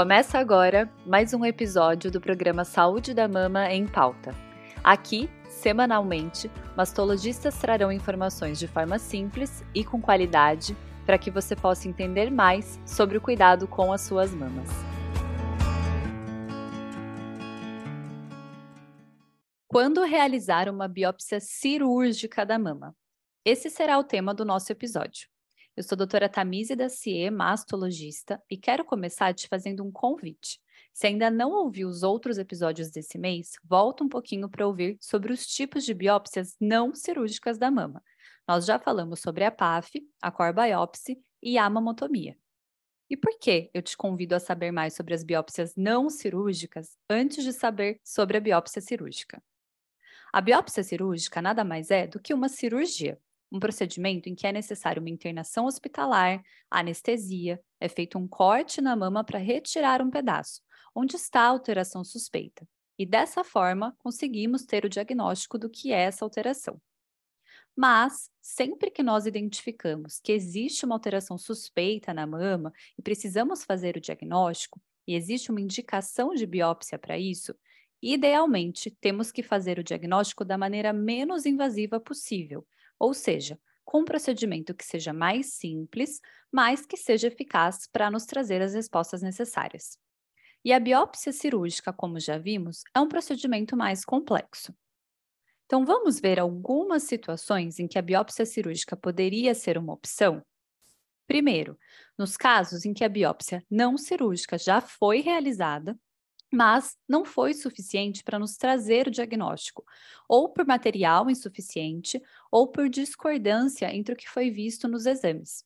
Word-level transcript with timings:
Começa 0.00 0.38
agora 0.38 0.90
mais 1.04 1.34
um 1.34 1.44
episódio 1.44 2.10
do 2.10 2.22
programa 2.22 2.64
Saúde 2.64 3.12
da 3.12 3.28
Mama 3.28 3.70
em 3.70 3.86
Pauta. 3.86 4.34
Aqui, 4.82 5.28
semanalmente, 5.46 6.50
mastologistas 6.74 7.58
trarão 7.58 7.92
informações 7.92 8.58
de 8.58 8.66
forma 8.66 8.98
simples 8.98 9.62
e 9.74 9.84
com 9.84 10.00
qualidade 10.00 10.74
para 11.04 11.18
que 11.18 11.30
você 11.30 11.54
possa 11.54 11.86
entender 11.86 12.30
mais 12.30 12.80
sobre 12.86 13.18
o 13.18 13.20
cuidado 13.20 13.68
com 13.68 13.92
as 13.92 14.00
suas 14.00 14.34
mamas. 14.34 14.70
Quando 19.68 20.02
realizar 20.02 20.66
uma 20.70 20.88
biópsia 20.88 21.40
cirúrgica 21.40 22.46
da 22.46 22.58
mama? 22.58 22.96
Esse 23.44 23.68
será 23.68 23.98
o 23.98 24.04
tema 24.04 24.32
do 24.32 24.46
nosso 24.46 24.72
episódio. 24.72 25.28
Eu 25.76 25.84
sou 25.84 25.94
a 25.94 25.98
doutora 25.98 26.28
Tamise 26.28 26.74
Dacier, 26.74 27.30
mastologista, 27.30 28.42
e 28.50 28.56
quero 28.56 28.84
começar 28.84 29.32
te 29.32 29.46
fazendo 29.46 29.84
um 29.84 29.90
convite. 29.90 30.60
Se 30.92 31.06
ainda 31.06 31.30
não 31.30 31.52
ouviu 31.52 31.88
os 31.88 32.02
outros 32.02 32.38
episódios 32.38 32.90
desse 32.90 33.16
mês, 33.16 33.52
volta 33.64 34.02
um 34.02 34.08
pouquinho 34.08 34.48
para 34.48 34.66
ouvir 34.66 34.98
sobre 35.00 35.32
os 35.32 35.46
tipos 35.46 35.84
de 35.84 35.94
biópsias 35.94 36.56
não 36.60 36.92
cirúrgicas 36.92 37.56
da 37.56 37.70
mama. 37.70 38.02
Nós 38.46 38.66
já 38.66 38.78
falamos 38.80 39.20
sobre 39.20 39.44
a 39.44 39.50
PAF, 39.50 40.04
a 40.20 40.30
core 40.30 40.52
biopsy 40.52 41.22
e 41.40 41.56
a 41.56 41.70
mamotomia. 41.70 42.36
E 43.08 43.16
por 43.16 43.38
que 43.38 43.70
eu 43.72 43.80
te 43.80 43.96
convido 43.96 44.34
a 44.34 44.40
saber 44.40 44.72
mais 44.72 44.94
sobre 44.94 45.14
as 45.14 45.22
biópsias 45.22 45.74
não 45.76 46.10
cirúrgicas 46.10 46.96
antes 47.08 47.44
de 47.44 47.52
saber 47.52 48.00
sobre 48.04 48.36
a 48.36 48.40
biópsia 48.40 48.82
cirúrgica? 48.82 49.42
A 50.32 50.40
biópsia 50.40 50.82
cirúrgica 50.82 51.40
nada 51.40 51.64
mais 51.64 51.90
é 51.90 52.08
do 52.08 52.20
que 52.20 52.34
uma 52.34 52.48
cirurgia 52.48 53.20
um 53.50 53.58
procedimento 53.58 54.28
em 54.28 54.34
que 54.34 54.46
é 54.46 54.52
necessário 54.52 55.00
uma 55.00 55.10
internação 55.10 55.66
hospitalar, 55.66 56.42
anestesia, 56.70 57.60
é 57.80 57.88
feito 57.88 58.18
um 58.18 58.28
corte 58.28 58.80
na 58.80 58.94
mama 58.94 59.24
para 59.24 59.38
retirar 59.38 60.00
um 60.00 60.10
pedaço, 60.10 60.62
onde 60.94 61.16
está 61.16 61.42
a 61.42 61.48
alteração 61.48 62.04
suspeita. 62.04 62.66
E 62.98 63.06
dessa 63.06 63.42
forma, 63.42 63.96
conseguimos 63.98 64.64
ter 64.64 64.84
o 64.84 64.88
diagnóstico 64.88 65.58
do 65.58 65.70
que 65.70 65.92
é 65.92 66.02
essa 66.02 66.24
alteração. 66.24 66.80
Mas, 67.74 68.30
sempre 68.42 68.90
que 68.90 69.02
nós 69.02 69.26
identificamos 69.26 70.20
que 70.20 70.32
existe 70.32 70.84
uma 70.84 70.94
alteração 70.94 71.38
suspeita 71.38 72.12
na 72.12 72.26
mama 72.26 72.72
e 72.98 73.02
precisamos 73.02 73.64
fazer 73.64 73.96
o 73.96 74.00
diagnóstico, 74.00 74.80
e 75.06 75.14
existe 75.14 75.50
uma 75.50 75.60
indicação 75.60 76.34
de 76.34 76.46
biópsia 76.46 76.98
para 76.98 77.18
isso, 77.18 77.54
idealmente 78.02 78.90
temos 79.00 79.32
que 79.32 79.42
fazer 79.42 79.78
o 79.78 79.84
diagnóstico 79.84 80.44
da 80.44 80.58
maneira 80.58 80.92
menos 80.92 81.46
invasiva 81.46 81.98
possível, 81.98 82.66
ou 83.00 83.14
seja, 83.14 83.58
com 83.84 84.02
um 84.02 84.04
procedimento 84.04 84.74
que 84.74 84.84
seja 84.84 85.12
mais 85.12 85.54
simples, 85.54 86.20
mas 86.52 86.86
que 86.86 86.96
seja 86.96 87.28
eficaz 87.28 87.88
para 87.90 88.10
nos 88.10 88.26
trazer 88.26 88.62
as 88.62 88.74
respostas 88.74 89.22
necessárias. 89.22 89.98
E 90.64 90.72
a 90.72 90.78
biópsia 90.78 91.32
cirúrgica, 91.32 91.92
como 91.92 92.20
já 92.20 92.36
vimos, 92.36 92.82
é 92.94 93.00
um 93.00 93.08
procedimento 93.08 93.76
mais 93.76 94.04
complexo. 94.04 94.74
Então, 95.64 95.86
vamos 95.86 96.20
ver 96.20 96.38
algumas 96.38 97.04
situações 97.04 97.78
em 97.78 97.88
que 97.88 97.98
a 97.98 98.02
biópsia 98.02 98.44
cirúrgica 98.44 98.96
poderia 98.96 99.54
ser 99.54 99.78
uma 99.78 99.94
opção? 99.94 100.42
Primeiro, 101.26 101.78
nos 102.18 102.36
casos 102.36 102.84
em 102.84 102.92
que 102.92 103.04
a 103.04 103.08
biópsia 103.08 103.64
não 103.70 103.96
cirúrgica 103.96 104.58
já 104.58 104.80
foi 104.80 105.20
realizada 105.20 105.98
mas 106.52 106.96
não 107.08 107.24
foi 107.24 107.54
suficiente 107.54 108.24
para 108.24 108.38
nos 108.38 108.56
trazer 108.56 109.08
o 109.08 109.10
diagnóstico, 109.10 109.84
ou 110.28 110.48
por 110.48 110.66
material 110.66 111.30
insuficiente, 111.30 112.20
ou 112.50 112.68
por 112.68 112.88
discordância 112.88 113.94
entre 113.94 114.14
o 114.14 114.16
que 114.16 114.28
foi 114.28 114.50
visto 114.50 114.88
nos 114.88 115.06
exames. 115.06 115.64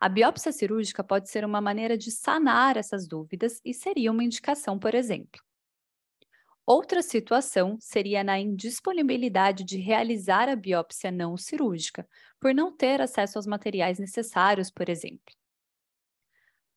A 0.00 0.08
biópsia 0.08 0.52
cirúrgica 0.52 1.02
pode 1.02 1.30
ser 1.30 1.44
uma 1.44 1.60
maneira 1.60 1.96
de 1.96 2.10
sanar 2.10 2.76
essas 2.76 3.08
dúvidas 3.08 3.60
e 3.64 3.72
seria 3.72 4.12
uma 4.12 4.24
indicação, 4.24 4.78
por 4.78 4.94
exemplo. 4.94 5.40
Outra 6.66 7.00
situação 7.00 7.78
seria 7.80 8.24
na 8.24 8.38
indisponibilidade 8.38 9.64
de 9.64 9.78
realizar 9.78 10.48
a 10.48 10.56
biópsia 10.56 11.10
não 11.10 11.36
cirúrgica, 11.36 12.08
por 12.40 12.52
não 12.54 12.76
ter 12.76 13.00
acesso 13.00 13.38
aos 13.38 13.46
materiais 13.46 13.98
necessários, 13.98 14.70
por 14.70 14.88
exemplo. 14.88 15.34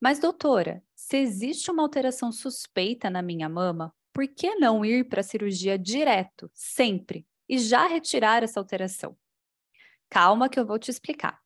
Mas, 0.02 0.20
doutora, 0.20 0.84
se 0.96 1.18
existe 1.18 1.70
uma 1.70 1.84
alteração 1.84 2.32
suspeita 2.32 3.10
na 3.10 3.22
minha 3.22 3.50
mama, 3.50 3.94
por 4.14 4.28
que 4.28 4.56
não 4.56 4.84
ir 4.86 5.08
para 5.08 5.22
a 5.22 5.24
cirurgia 5.24 5.78
direto, 5.78 6.50
sempre, 6.54 7.26
e 7.48 7.58
já 7.58 7.88
retirar 7.88 8.44
essa 8.44 8.60
alteração? 8.60 9.18
Calma 10.10 10.50
que 10.50 10.60
eu 10.60 10.66
vou 10.66 10.80
te 10.80 10.92
explicar. 10.92 11.40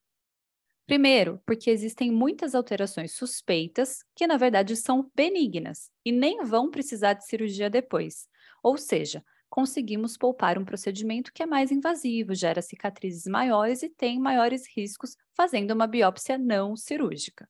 Primeiro, 0.86 1.40
porque 1.46 1.70
existem 1.70 2.12
muitas 2.12 2.54
alterações 2.54 3.12
suspeitas 3.12 4.04
que, 4.14 4.26
na 4.26 4.36
verdade, 4.36 4.76
são 4.76 5.10
benignas 5.14 5.90
e 6.04 6.12
nem 6.12 6.44
vão 6.44 6.70
precisar 6.70 7.14
de 7.14 7.26
cirurgia 7.26 7.70
depois. 7.70 8.28
Ou 8.62 8.76
seja, 8.76 9.24
conseguimos 9.48 10.16
poupar 10.18 10.58
um 10.58 10.64
procedimento 10.64 11.32
que 11.32 11.42
é 11.42 11.46
mais 11.46 11.70
invasivo, 11.72 12.34
gera 12.34 12.60
cicatrizes 12.60 13.26
maiores 13.26 13.82
e 13.82 13.88
tem 13.88 14.20
maiores 14.20 14.64
riscos 14.76 15.16
fazendo 15.34 15.70
uma 15.72 15.86
biópsia 15.86 16.36
não 16.36 16.76
cirúrgica. 16.76 17.48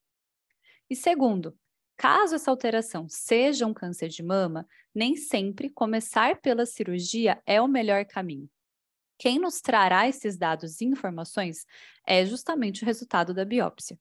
E 0.91 0.97
segundo, 0.97 1.57
caso 1.97 2.35
essa 2.35 2.51
alteração 2.51 3.09
seja 3.09 3.67
um 3.67 3.75
câncer 3.75 4.09
de 4.09 4.23
mama, 4.23 4.67
nem 4.95 5.17
sempre 5.17 5.71
começar 5.71 6.41
pela 6.41 6.67
cirurgia 6.67 7.43
é 7.47 7.61
o 7.61 7.69
melhor 7.69 8.05
caminho. 8.05 8.49
Quem 9.19 9.39
nos 9.39 9.61
trará 9.61 10.09
esses 10.09 10.37
dados 10.37 10.81
e 10.81 10.85
informações 10.85 11.67
é 12.07 12.25
justamente 12.27 12.83
o 12.83 12.87
resultado 12.87 13.33
da 13.33 13.45
biópsia. 13.45 13.99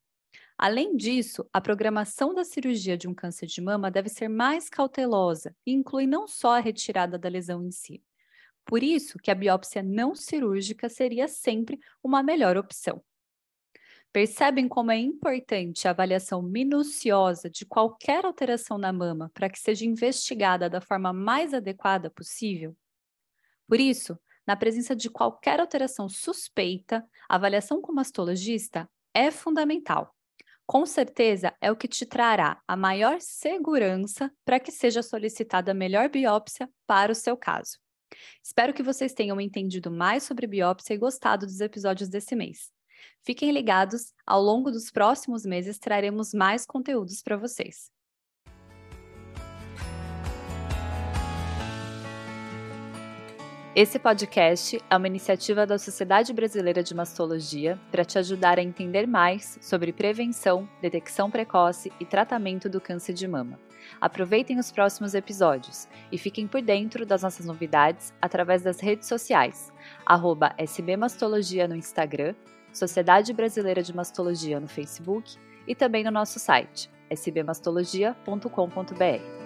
Além 0.58 0.96
disso, 0.96 1.48
a 1.52 1.60
programação 1.60 2.34
da 2.34 2.44
cirurgia 2.44 2.98
de 2.98 3.08
um 3.08 3.14
câncer 3.14 3.48
de 3.48 3.62
mama 3.62 3.90
deve 3.90 4.10
ser 4.10 4.28
mais 4.28 4.70
cautelosa 4.70 5.56
e 5.66 5.72
inclui 5.72 6.06
não 6.06 6.28
só 6.28 6.56
a 6.56 6.60
retirada 6.60 7.18
da 7.18 7.30
lesão 7.30 7.64
em 7.64 7.72
si. 7.72 8.04
Por 8.66 8.82
isso 8.84 9.18
que 9.20 9.32
a 9.32 9.36
biópsia 9.36 9.84
não 9.84 10.16
cirúrgica 10.16 10.90
seria 10.90 11.28
sempre 11.28 11.80
uma 12.04 12.24
melhor 12.24 12.58
opção. 12.58 13.04
Percebem 14.14 14.68
como 14.68 14.92
é 14.92 14.98
importante 14.98 15.88
a 15.88 15.92
avaliação 15.92 16.40
minuciosa 16.40 17.50
de 17.50 17.66
qualquer 17.66 18.24
alteração 18.24 18.78
na 18.78 18.94
mama 18.94 19.32
para 19.34 19.50
que 19.50 19.58
seja 19.58 19.86
investigada 19.86 20.70
da 20.70 20.80
forma 20.80 21.12
mais 21.12 21.52
adequada 21.52 22.12
possível? 22.12 22.78
Por 23.68 23.80
isso, 23.80 24.16
na 24.46 24.56
presença 24.56 24.96
de 24.96 25.10
qualquer 25.10 25.60
alteração 25.60 26.08
suspeita, 26.08 27.04
a 27.28 27.36
avaliação 27.36 27.82
com 27.82 27.92
mastologista 27.92 28.88
é 29.16 29.32
fundamental. 29.32 30.16
Com 30.64 30.86
certeza 30.86 31.52
é 31.60 31.72
o 31.72 31.76
que 31.76 31.88
te 31.88 32.06
trará 32.06 32.62
a 32.68 32.78
maior 32.78 33.20
segurança 33.20 34.32
para 34.46 34.60
que 34.60 34.72
seja 34.72 35.02
solicitada 35.02 35.72
a 35.72 35.74
melhor 35.74 36.08
biópsia 36.08 36.70
para 36.86 37.12
o 37.12 37.16
seu 37.16 37.36
caso. 37.36 37.80
Espero 38.44 38.76
que 38.76 38.84
vocês 38.84 39.12
tenham 39.12 39.42
entendido 39.42 39.90
mais 39.90 40.22
sobre 40.22 40.46
biópsia 40.46 40.94
e 40.94 41.00
gostado 41.00 41.48
dos 41.48 41.60
episódios 41.62 42.10
desse 42.10 42.36
mês. 42.36 42.72
Fiquem 43.22 43.52
ligados, 43.52 44.14
ao 44.26 44.42
longo 44.42 44.70
dos 44.70 44.92
próximos 44.92 45.46
meses 45.46 45.80
traremos 45.80 46.34
mais 46.34 46.66
conteúdos 46.66 47.22
para 47.22 47.38
vocês. 47.38 47.92
Esse 53.76 53.98
podcast 53.98 54.80
é 54.88 54.96
uma 54.96 55.08
iniciativa 55.08 55.66
da 55.66 55.80
Sociedade 55.80 56.32
Brasileira 56.32 56.84
de 56.84 56.94
Mastologia 56.94 57.80
para 57.90 58.06
te 58.06 58.20
ajudar 58.20 58.60
a 58.60 58.62
entender 58.62 59.08
mais 59.08 59.58
sobre 59.60 59.92
prevenção, 59.92 60.70
detecção 60.80 61.32
precoce 61.32 61.92
e 62.00 62.06
tratamento 62.06 62.70
do 62.70 62.80
câncer 62.80 63.14
de 63.14 63.28
mama. 63.28 63.60
Aproveitem 64.00 64.60
os 64.60 64.72
próximos 64.72 65.16
episódios 65.16 65.88
e 66.12 66.20
fiquem 66.20 66.46
por 66.46 66.62
dentro 66.62 67.04
das 67.04 67.24
nossas 67.24 67.48
novidades 67.48 68.14
através 68.22 68.62
das 68.62 68.80
redes 68.80 69.08
sociais, 69.08 69.74
arroba 70.06 70.54
SBMastologia 70.60 71.68
no 71.68 71.76
Instagram 71.76 72.36
Sociedade 72.74 73.32
Brasileira 73.34 73.84
de 73.84 73.96
Mastologia 73.96 74.60
no 74.60 74.68
Facebook 74.68 75.38
e 75.68 75.76
também 75.76 76.04
no 76.04 76.12
nosso 76.12 76.40
site 76.40 76.90
sbmastologia.com.br. 77.10 79.43